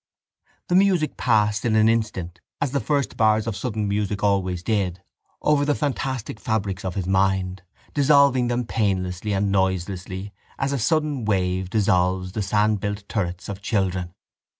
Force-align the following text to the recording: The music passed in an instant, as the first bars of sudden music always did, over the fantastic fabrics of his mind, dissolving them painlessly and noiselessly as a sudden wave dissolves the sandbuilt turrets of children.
The 0.69 0.73
music 0.73 1.15
passed 1.15 1.63
in 1.63 1.75
an 1.75 1.87
instant, 1.87 2.41
as 2.59 2.71
the 2.71 2.79
first 2.79 3.17
bars 3.17 3.45
of 3.45 3.55
sudden 3.55 3.87
music 3.87 4.23
always 4.23 4.63
did, 4.63 5.03
over 5.43 5.63
the 5.63 5.75
fantastic 5.75 6.39
fabrics 6.39 6.83
of 6.83 6.95
his 6.95 7.05
mind, 7.05 7.61
dissolving 7.93 8.47
them 8.47 8.65
painlessly 8.65 9.31
and 9.33 9.51
noiselessly 9.51 10.33
as 10.57 10.73
a 10.73 10.79
sudden 10.79 11.23
wave 11.23 11.69
dissolves 11.69 12.31
the 12.31 12.41
sandbuilt 12.41 13.07
turrets 13.09 13.47
of 13.47 13.61
children. 13.61 14.15